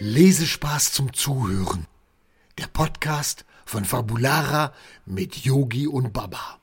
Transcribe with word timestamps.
Lesespaß 0.00 0.92
zum 0.92 1.12
Zuhören. 1.12 1.88
Der 2.56 2.68
Podcast 2.68 3.44
von 3.66 3.84
Fabulara 3.84 4.72
mit 5.06 5.38
Yogi 5.38 5.88
und 5.88 6.12
Baba. 6.12 6.60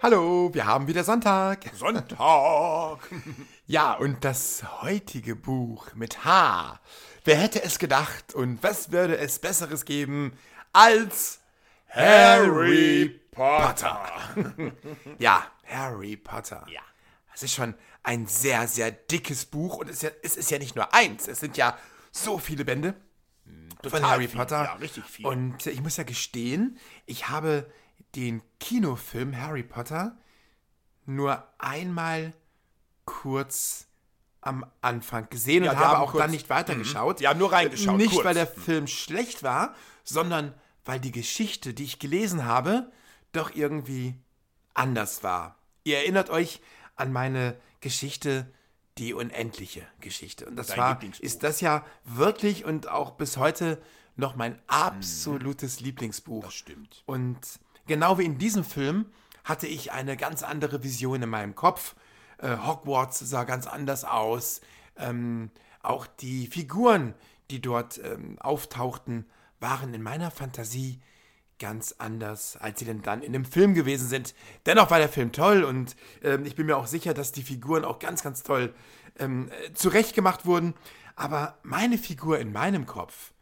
Hallo, 0.00 0.54
wir 0.54 0.64
haben 0.64 0.86
wieder 0.86 1.02
Sonntag. 1.02 1.70
Sonntag. 1.74 2.98
Ja, 3.66 3.94
und 3.94 4.24
das 4.24 4.62
heutige 4.80 5.34
Buch 5.34 5.92
mit 5.94 6.24
H. 6.24 6.78
Wer 7.24 7.36
hätte 7.36 7.64
es 7.64 7.80
gedacht 7.80 8.32
und 8.32 8.62
was 8.62 8.92
würde 8.92 9.18
es 9.18 9.40
Besseres 9.40 9.84
geben 9.84 10.38
als 10.72 11.40
Harry 11.88 13.20
Potter? 13.32 14.06
ja, 15.18 15.44
Harry 15.66 16.16
Potter. 16.16 16.64
Ja. 16.72 16.80
Es 17.34 17.42
ist 17.42 17.54
schon 17.54 17.74
ein 18.08 18.26
sehr, 18.26 18.66
sehr 18.66 18.90
dickes 18.90 19.44
Buch 19.44 19.76
und 19.76 19.88
es 19.90 19.96
ist 19.96 20.02
ja, 20.02 20.10
es 20.22 20.36
ist 20.38 20.50
ja 20.50 20.58
nicht 20.58 20.74
nur 20.76 20.94
eins, 20.94 21.28
es 21.28 21.40
sind 21.40 21.56
ja 21.58 21.76
so 22.10 22.38
viele 22.38 22.64
Bände 22.64 22.94
von 23.82 23.90
total 23.90 24.02
Harry 24.02 24.28
viel, 24.28 24.38
Potter. 24.38 24.64
ja, 24.64 24.72
richtig 24.74 25.04
viel. 25.04 25.26
Und 25.26 25.66
ich 25.66 25.82
muss 25.82 25.98
ja 25.98 26.04
gestehen, 26.04 26.78
ich 27.04 27.28
habe 27.28 27.70
den 28.16 28.40
Kinofilm 28.60 29.38
Harry 29.40 29.62
Potter 29.62 30.16
nur 31.04 31.46
einmal 31.58 32.32
kurz 33.04 33.86
am 34.40 34.64
Anfang 34.80 35.28
gesehen 35.28 35.64
Ja, 35.64 35.72
und 35.72 35.78
habe 35.78 35.98
auch 35.98 36.12
kurz- 36.12 36.22
dann 36.22 36.30
nicht 36.30 36.48
weitergeschaut. 36.48 37.20
Ja, 37.20 37.34
nur 37.34 37.52
reingeschaut, 37.52 37.96
Nicht, 37.96 38.12
kurz. 38.12 38.24
weil 38.24 38.34
der 38.34 38.46
Film 38.46 38.86
schlecht 38.86 39.42
war, 39.42 39.74
sondern 40.04 40.54
weil 40.84 41.00
die 41.00 41.12
Geschichte, 41.12 41.74
die 41.74 41.84
ich 41.84 41.98
gelesen 41.98 42.44
habe, 42.46 42.90
doch 43.32 43.54
irgendwie 43.54 44.14
anders 44.74 45.22
war. 45.22 45.56
Ihr 45.84 45.98
erinnert 45.98 46.30
euch 46.30 46.60
an 46.98 47.12
meine 47.12 47.56
Geschichte, 47.80 48.46
die 48.98 49.14
unendliche 49.14 49.86
Geschichte. 50.00 50.46
Und 50.46 50.56
das 50.56 50.68
Dein 50.68 50.78
war, 50.78 51.00
ist 51.20 51.42
das 51.42 51.60
ja 51.60 51.84
wirklich 52.04 52.64
und 52.64 52.88
auch 52.88 53.12
bis 53.12 53.36
heute 53.36 53.80
noch 54.16 54.34
mein 54.34 54.58
absolutes 54.66 55.80
Lieblingsbuch. 55.80 56.44
Das 56.44 56.54
stimmt. 56.54 57.04
Und 57.06 57.38
genau 57.86 58.18
wie 58.18 58.24
in 58.24 58.38
diesem 58.38 58.64
Film 58.64 59.06
hatte 59.44 59.66
ich 59.66 59.92
eine 59.92 60.16
ganz 60.16 60.42
andere 60.42 60.82
Vision 60.82 61.22
in 61.22 61.30
meinem 61.30 61.54
Kopf. 61.54 61.94
Äh, 62.38 62.56
Hogwarts 62.58 63.20
sah 63.20 63.44
ganz 63.44 63.66
anders 63.66 64.04
aus. 64.04 64.60
Ähm, 64.96 65.50
auch 65.82 66.06
die 66.06 66.48
Figuren, 66.48 67.14
die 67.50 67.60
dort 67.60 67.98
ähm, 67.98 68.36
auftauchten, 68.40 69.26
waren 69.60 69.94
in 69.94 70.02
meiner 70.02 70.30
Fantasie 70.30 71.00
ganz 71.58 71.94
anders, 71.98 72.56
als 72.56 72.78
sie 72.78 72.84
denn 72.84 73.02
dann 73.02 73.22
in 73.22 73.32
dem 73.32 73.44
Film 73.44 73.74
gewesen 73.74 74.08
sind. 74.08 74.34
Dennoch 74.66 74.90
war 74.90 74.98
der 74.98 75.08
Film 75.08 75.32
toll 75.32 75.64
und 75.64 75.96
ähm, 76.22 76.44
ich 76.46 76.54
bin 76.54 76.66
mir 76.66 76.76
auch 76.76 76.86
sicher, 76.86 77.14
dass 77.14 77.32
die 77.32 77.42
Figuren 77.42 77.84
auch 77.84 77.98
ganz, 77.98 78.22
ganz 78.22 78.42
toll 78.42 78.74
ähm, 79.18 79.50
äh, 79.50 79.72
zurechtgemacht 79.72 80.46
wurden. 80.46 80.74
Aber 81.16 81.58
meine 81.62 81.98
Figur 81.98 82.38
in 82.38 82.52
meinem 82.52 82.86
Kopf, 82.86 83.32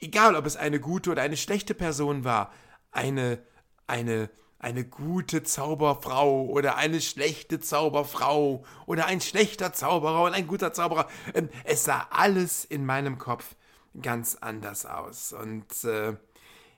egal 0.00 0.34
ob 0.34 0.46
es 0.46 0.56
eine 0.56 0.80
gute 0.80 1.10
oder 1.10 1.22
eine 1.22 1.36
schlechte 1.36 1.74
Person 1.74 2.24
war, 2.24 2.52
eine, 2.90 3.38
eine, 3.86 4.30
eine 4.58 4.84
gute 4.84 5.44
Zauberfrau 5.44 6.46
oder 6.46 6.76
eine 6.76 7.00
schlechte 7.00 7.60
Zauberfrau 7.60 8.64
oder 8.86 9.06
ein 9.06 9.20
schlechter 9.20 9.72
Zauberer 9.72 10.24
und 10.24 10.32
ein 10.32 10.46
guter 10.46 10.72
Zauberer, 10.72 11.08
ähm, 11.34 11.48
es 11.62 11.84
sah 11.84 12.08
alles 12.10 12.64
in 12.64 12.84
meinem 12.84 13.18
Kopf 13.18 13.54
ganz 14.00 14.36
anders 14.40 14.86
aus. 14.86 15.32
Und 15.32 15.84
äh, 15.84 16.16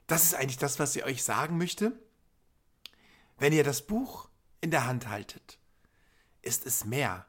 das 0.06 0.24
ist 0.24 0.34
eigentlich 0.34 0.58
das, 0.58 0.78
was 0.78 0.94
ich 0.96 1.04
euch 1.04 1.24
sagen 1.24 1.58
möchte. 1.58 1.92
Wenn 3.38 3.52
ihr 3.52 3.64
das 3.64 3.86
Buch 3.86 4.28
in 4.60 4.70
der 4.70 4.86
Hand 4.86 5.08
haltet, 5.08 5.58
ist 6.42 6.64
es 6.64 6.84
mehr 6.84 7.26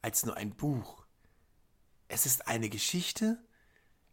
als 0.00 0.24
nur 0.24 0.36
ein 0.36 0.54
Buch. 0.54 1.04
Es 2.08 2.26
ist 2.26 2.46
eine 2.46 2.68
Geschichte, 2.68 3.42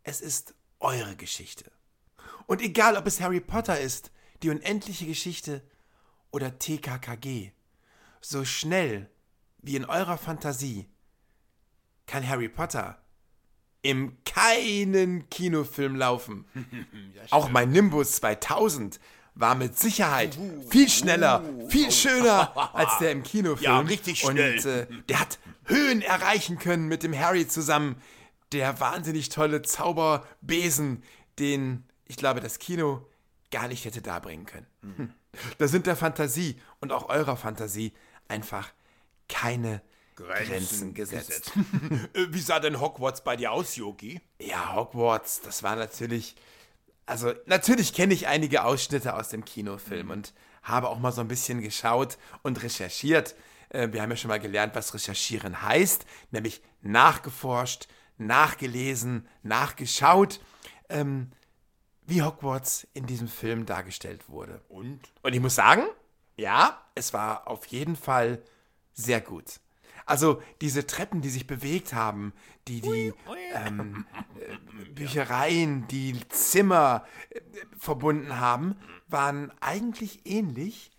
es 0.03 0.21
ist 0.21 0.53
eure 0.79 1.15
Geschichte. 1.15 1.71
Und 2.47 2.61
egal, 2.61 2.97
ob 2.97 3.05
es 3.05 3.21
Harry 3.21 3.41
Potter 3.41 3.79
ist, 3.79 4.11
die 4.41 4.49
unendliche 4.49 5.05
Geschichte 5.05 5.61
oder 6.31 6.57
TKKG, 6.57 7.51
so 8.21 8.45
schnell 8.45 9.09
wie 9.59 9.75
in 9.75 9.85
eurer 9.85 10.17
Fantasie 10.17 10.89
kann 12.05 12.27
Harry 12.27 12.49
Potter 12.49 13.01
im 13.81 14.17
keinen 14.25 15.29
Kinofilm 15.29 15.95
laufen. 15.95 16.45
Auch 17.29 17.49
mein 17.49 17.71
Nimbus 17.71 18.13
2000 18.13 18.99
war 19.35 19.55
mit 19.55 19.77
Sicherheit 19.77 20.37
viel 20.69 20.89
schneller, 20.89 21.43
viel 21.69 21.91
schöner 21.91 22.51
als 22.75 22.97
der 22.99 23.11
im 23.11 23.23
Kinofilm. 23.23 23.63
Ja, 23.63 23.79
richtig 23.79 24.19
schnell. 24.19 24.57
Und 24.57 24.65
äh, 24.65 24.87
der 25.07 25.19
hat 25.21 25.39
Höhen 25.65 26.01
erreichen 26.01 26.59
können 26.59 26.87
mit 26.87 27.03
dem 27.03 27.17
Harry 27.17 27.47
zusammen. 27.47 27.95
Der 28.51 28.79
wahnsinnig 28.79 29.29
tolle 29.29 29.61
Zauberbesen, 29.61 31.03
den 31.37 31.85
ich 32.05 32.17
glaube, 32.17 32.41
das 32.41 32.59
Kino 32.59 33.07
gar 33.51 33.67
nicht 33.67 33.85
hätte 33.85 34.01
darbringen 34.01 34.45
können. 34.45 34.65
Hm. 34.81 35.13
Da 35.57 35.67
sind 35.67 35.85
der 35.85 35.95
Fantasie 35.95 36.59
und 36.81 36.91
auch 36.91 37.07
eurer 37.07 37.37
Fantasie 37.37 37.93
einfach 38.27 38.71
keine 39.27 39.81
Grenzen, 40.27 40.93
gesetzt. 40.93 41.51
Äh, 42.13 42.27
Wie 42.29 42.39
sah 42.41 42.59
denn 42.59 42.79
Hogwarts 42.79 43.23
bei 43.23 43.35
dir 43.35 43.51
aus, 43.51 43.75
Yogi? 43.75 44.21
Ja, 44.39 44.75
Hogwarts, 44.75 45.41
das 45.41 45.63
war 45.63 45.75
natürlich. 45.75 46.35
Also, 47.05 47.33
natürlich 47.45 47.93
kenne 47.93 48.13
ich 48.13 48.27
einige 48.27 48.63
Ausschnitte 48.63 49.15
aus 49.15 49.29
dem 49.29 49.43
Kinofilm 49.43 50.11
und 50.11 50.33
habe 50.63 50.89
auch 50.89 50.99
mal 50.99 51.11
so 51.11 51.21
ein 51.21 51.27
bisschen 51.27 51.61
geschaut 51.61 52.17
und 52.43 52.61
recherchiert. 52.61 53.35
Äh, 53.69 53.89
Wir 53.91 54.01
haben 54.01 54.11
ja 54.11 54.17
schon 54.17 54.29
mal 54.29 54.39
gelernt, 54.39 54.75
was 54.75 54.93
recherchieren 54.93 55.61
heißt, 55.63 56.05
nämlich 56.31 56.61
nachgeforscht, 56.81 57.87
nachgelesen, 58.17 59.27
nachgeschaut, 59.43 60.39
ähm, 60.89 61.31
wie 62.05 62.21
Hogwarts 62.21 62.87
in 62.93 63.05
diesem 63.05 63.27
Film 63.27 63.65
dargestellt 63.65 64.29
wurde. 64.29 64.61
Und? 64.69 64.99
Und 65.21 65.33
ich 65.33 65.39
muss 65.39 65.55
sagen, 65.55 65.83
ja, 66.37 66.79
es 66.95 67.13
war 67.13 67.47
auf 67.47 67.65
jeden 67.67 67.95
Fall 67.95 68.41
sehr 68.93 69.21
gut. 69.21 69.59
Also 70.09 70.41
diese 70.59 70.87
Treppen, 70.87 71.21
die 71.21 71.29
sich 71.29 71.45
bewegt 71.45 71.93
haben, 71.93 72.33
die, 72.67 72.81
die 72.81 73.13
ähm, 73.53 74.05
äh, 74.39 74.89
Büchereien, 74.89 75.87
die 75.87 76.19
Zimmer 76.29 77.05
äh, 77.29 77.41
verbunden 77.77 78.39
haben, 78.39 78.75
waren 79.07 79.51
eigentlich 79.59 80.25
ähnlich 80.25 80.89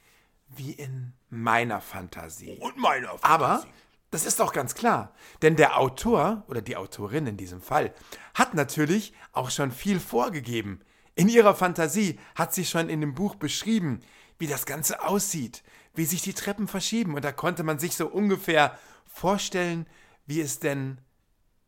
wie 0.47 0.71
in 0.71 1.13
meiner 1.29 1.81
Fantasie. 1.81 2.57
Und 2.61 2.77
meiner 2.77 3.19
Fantasie. 3.19 3.25
Aber 3.25 3.65
das 4.13 4.25
ist 4.25 4.39
doch 4.39 4.53
ganz 4.53 4.77
klar, 4.77 5.13
denn 5.43 5.57
der 5.57 5.79
Autor 5.79 6.45
oder 6.47 6.63
die 6.63 6.77
Autorin 6.77 7.27
in 7.27 7.37
diesem 7.37 7.61
Fall 7.61 7.93
hat 8.35 8.55
natürlich 8.55 9.13
auch 9.33 9.51
schon 9.51 9.73
viel 9.73 9.99
vorgegeben. 9.99 10.83
In 11.17 11.29
ihrer 11.29 11.57
Fantasie 11.57 12.21
hat 12.37 12.55
sie 12.55 12.65
schon 12.65 12.89
in 12.89 13.01
dem 13.01 13.15
Buch 13.15 13.35
beschrieben, 13.35 14.01
wie 14.39 14.47
das 14.47 14.67
Ganze 14.67 15.03
aussieht, 15.03 15.65
wie 15.95 16.05
sich 16.05 16.23
die 16.23 16.35
Treppen 16.35 16.69
verschieben 16.69 17.15
und 17.15 17.25
da 17.25 17.33
konnte 17.33 17.63
man 17.63 17.79
sich 17.79 17.97
so 17.97 18.07
ungefähr 18.07 18.79
vorstellen, 19.07 19.87
wie 20.27 20.41
es 20.41 20.61
denn 20.61 20.99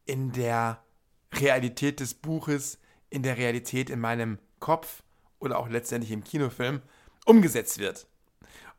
in 0.05 0.33
der 0.33 0.83
Realität 1.35 2.01
des 2.01 2.15
Buches, 2.15 2.79
in 3.11 3.23
der 3.23 3.37
Realität 3.37 3.91
in 3.91 4.01
meinem 4.01 4.39
Kopf 4.61 5.03
oder 5.39 5.59
auch 5.59 5.69
letztendlich 5.69 6.13
im 6.13 6.25
Kinofilm 6.25 6.83
umgesetzt 7.25 7.79
wird. 7.79 8.07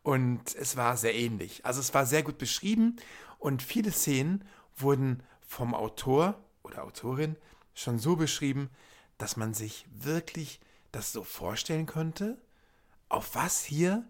Und 0.02 0.56
es 0.56 0.76
war 0.76 0.98
sehr 0.98 1.16
ähnlich. 1.16 1.66
Also 1.66 1.80
es 1.80 1.94
war 1.94 2.06
sehr 2.06 2.24
gut 2.24 2.38
beschrieben 2.38 2.98
und 3.40 3.62
viele 3.62 3.92
Szenen 3.92 4.44
wurden 4.75 5.24
vom 5.42 5.74
Autor 5.74 6.42
oder 6.64 6.84
Autorin 6.84 7.36
schon 7.74 8.00
so 8.00 8.16
beschrieben, 8.16 8.70
dass 9.18 9.38
man 9.38 9.54
sich 9.54 9.86
wirklich 9.92 10.60
das 10.92 11.12
so 11.12 11.24
vorstellen 11.24 11.86
konnte, 11.86 12.38
auf 13.10 13.36
was 13.36 13.64
hier 13.64 14.06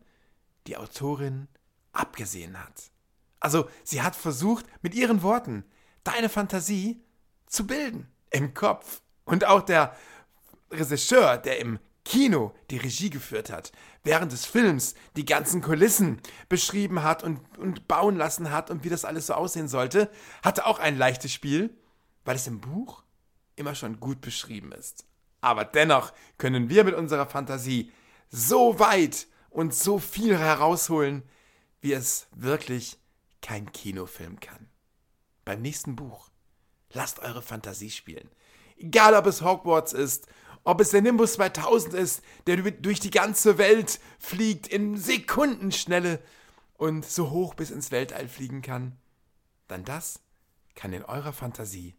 die 0.67 0.77
Autorin 0.77 1.47
abgesehen 1.91 2.59
hat. 2.59 2.91
Also 3.39 3.69
sie 3.83 4.01
hat 4.01 4.15
versucht, 4.15 4.65
mit 4.81 4.95
ihren 4.95 5.21
Worten 5.21 5.65
deine 6.03 6.29
Fantasie 6.29 7.01
zu 7.45 7.67
bilden 7.67 8.07
im 8.29 8.53
Kopf. 8.53 9.01
Und 9.25 9.45
auch 9.45 9.61
der 9.61 9.95
Regisseur, 10.71 11.37
der 11.37 11.59
im 11.59 11.79
Kino 12.05 12.53
die 12.69 12.77
Regie 12.77 13.09
geführt 13.09 13.49
hat, 13.49 13.71
während 14.03 14.31
des 14.31 14.45
Films 14.45 14.95
die 15.15 15.25
ganzen 15.25 15.61
Kulissen 15.61 16.19
beschrieben 16.49 17.03
hat 17.03 17.23
und, 17.23 17.39
und 17.57 17.87
bauen 17.87 18.17
lassen 18.17 18.51
hat 18.51 18.69
und 18.69 18.83
wie 18.83 18.89
das 18.89 19.05
alles 19.05 19.27
so 19.27 19.33
aussehen 19.33 19.67
sollte, 19.67 20.09
hatte 20.43 20.65
auch 20.65 20.79
ein 20.79 20.97
leichtes 20.97 21.31
Spiel, 21.31 21.69
weil 22.25 22.35
es 22.35 22.47
im 22.47 22.59
Buch 22.59 23.03
immer 23.55 23.75
schon 23.75 23.99
gut 23.99 24.19
beschrieben 24.21 24.71
ist. 24.73 25.05
Aber 25.39 25.63
dennoch 25.65 26.13
können 26.37 26.69
wir 26.69 26.83
mit 26.83 26.95
unserer 26.95 27.27
Fantasie 27.27 27.91
so 28.29 28.79
weit 28.79 29.27
und 29.53 29.73
so 29.73 29.99
viel 29.99 30.37
herausholen, 30.37 31.23
wie 31.81 31.93
es 31.93 32.27
wirklich 32.31 32.97
kein 33.41 33.71
Kinofilm 33.71 34.39
kann. 34.39 34.69
Beim 35.45 35.61
nächsten 35.61 35.95
Buch 35.95 36.29
lasst 36.91 37.19
eure 37.19 37.41
Fantasie 37.41 37.91
spielen. 37.91 38.29
Egal, 38.77 39.13
ob 39.13 39.25
es 39.27 39.41
Hogwarts 39.41 39.93
ist, 39.93 40.27
ob 40.63 40.81
es 40.81 40.89
der 40.91 41.01
Nimbus 41.01 41.33
2000 41.33 41.93
ist, 41.93 42.21
der 42.47 42.57
durch 42.57 42.99
die 42.99 43.11
ganze 43.11 43.57
Welt 43.57 43.99
fliegt 44.17 44.67
in 44.67 44.97
Sekundenschnelle 44.97 46.21
und 46.75 47.05
so 47.05 47.29
hoch 47.29 47.53
bis 47.53 47.69
ins 47.69 47.91
Weltall 47.91 48.27
fliegen 48.27 48.61
kann, 48.61 48.97
dann 49.67 49.83
das 49.83 50.21
kann 50.75 50.93
in 50.93 51.03
eurer 51.03 51.33
Fantasie 51.33 51.95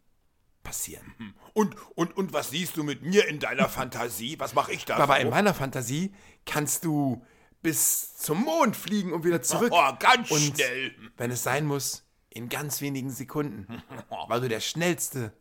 passieren. 0.63 1.35
Und, 1.53 1.75
und, 1.95 2.17
und 2.17 2.33
was 2.33 2.49
siehst 2.49 2.75
du 2.75 2.83
mit 2.83 3.03
mir 3.03 3.27
in 3.27 3.39
deiner 3.39 3.69
Fantasie? 3.69 4.39
Was 4.39 4.55
mache 4.55 4.73
ich 4.73 4.83
da 4.85 4.97
Aber 4.97 5.15
so? 5.15 5.21
in 5.21 5.29
meiner 5.29 5.53
Fantasie 5.53 6.13
kannst 6.45 6.83
du 6.83 7.23
bis 7.65 8.15
zum 8.17 8.43
Mond 8.43 8.75
fliegen 8.75 9.11
und 9.11 9.23
wieder 9.23 9.41
zurück. 9.41 9.71
Oh, 9.75 9.91
ganz 9.99 10.29
und 10.29 10.39
schnell. 10.55 10.93
wenn 11.17 11.31
es 11.31 11.41
sein 11.41 11.65
muss, 11.65 12.03
in 12.29 12.47
ganz 12.47 12.79
wenigen 12.81 13.09
Sekunden. 13.09 13.81
Weil 14.27 14.41
du 14.41 14.49
der 14.49 14.59
schnellste 14.59 15.33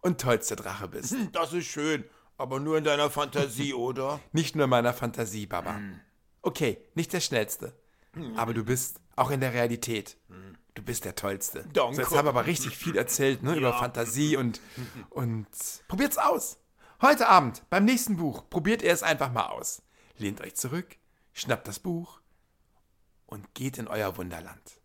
und 0.00 0.20
tollste 0.20 0.54
Drache 0.54 0.86
bist. 0.86 1.10
Hm, 1.10 1.32
Das 1.32 1.52
ist 1.52 1.66
schön, 1.66 2.04
aber 2.38 2.60
nur 2.60 2.78
in 2.78 2.84
deiner 2.84 3.10
Fantasie, 3.10 3.74
oder? 3.88 4.20
Nicht 4.32 4.54
nur 4.54 4.64
in 4.64 4.70
meiner 4.70 4.94
Fantasie, 4.94 5.46
Baba. 5.46 5.80
Okay, 6.42 6.78
nicht 6.94 7.12
der 7.12 7.20
schnellste. 7.20 7.72
Aber 8.36 8.54
du 8.54 8.64
bist 8.64 9.00
auch 9.16 9.30
in 9.32 9.40
der 9.40 9.52
Realität. 9.52 10.16
Du 10.74 10.82
bist 10.82 11.04
der 11.04 11.16
Tollste. 11.16 11.64
Danke. 11.72 11.96
So, 11.96 12.02
jetzt 12.02 12.10
habe 12.12 12.28
ich 12.28 12.34
aber 12.34 12.46
richtig 12.46 12.76
viel 12.76 12.96
erzählt, 12.96 13.42
ne, 13.42 13.56
über 13.56 13.72
Fantasie 13.72 14.36
und, 14.36 14.60
und 15.10 15.46
probiert's 15.88 16.16
aus. 16.18 16.58
Heute 17.02 17.28
Abend, 17.28 17.62
beim 17.70 17.84
nächsten 17.84 18.16
Buch, 18.16 18.48
probiert 18.48 18.82
ihr 18.82 18.92
es 18.92 19.02
einfach 19.02 19.32
mal 19.32 19.46
aus. 19.46 19.82
Lehnt 20.18 20.40
euch 20.40 20.54
zurück, 20.54 20.96
schnappt 21.36 21.68
das 21.68 21.78
Buch 21.78 22.20
und 23.26 23.54
geht 23.54 23.78
in 23.78 23.86
euer 23.88 24.16
Wunderland. 24.16 24.80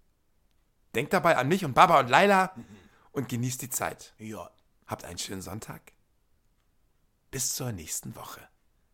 Denkt 0.93 1.13
dabei 1.13 1.37
an 1.37 1.47
mich 1.47 1.63
und 1.63 1.73
Baba 1.73 1.99
und 2.01 2.09
Laila 2.09 2.53
und 3.11 3.29
genießt 3.29 3.61
die 3.61 3.69
Zeit. 3.69 4.13
Ja. 4.17 4.51
Habt 4.85 5.05
einen 5.05 5.17
schönen 5.17 5.41
Sonntag. 5.41 5.93
Bis 7.31 7.55
zur 7.55 7.71
nächsten 7.71 8.13
Woche. 8.17 8.41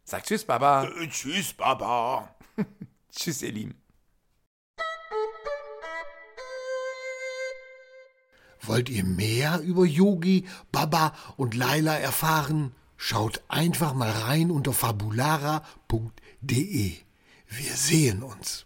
Sagt 0.04 0.28
Tschüss, 0.28 0.46
Baba. 0.46 0.84
Äh, 0.84 1.10
tschüss, 1.10 1.54
Baba. 1.54 2.36
Tschüss, 3.12 3.42
ihr 3.42 3.52
Lieben. 3.52 3.82
Wollt 8.62 8.90
ihr 8.90 9.04
mehr 9.04 9.62
über 9.62 9.86
Yogi, 9.86 10.48
Baba 10.72 11.16
und 11.38 11.56
Laila 11.56 11.98
erfahren? 11.98 12.76
Schaut 12.98 13.42
einfach 13.48 13.96
mal 13.96 14.12
rein 14.12 14.52
unter 14.52 14.74
fabulara.de. 14.74 15.68
Wir 17.48 17.74
sehen 17.76 18.24
uns. 18.24 18.66